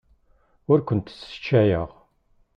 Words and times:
Ur 0.71 0.79
kent-sseccayeɣ. 0.87 1.89